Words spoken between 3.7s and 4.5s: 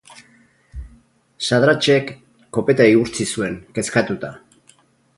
kezkatuta.